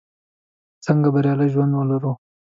څنګه 0.85 1.07
بریالی 1.13 1.47
ژوند 1.53 1.73
ولرو? 1.75 2.11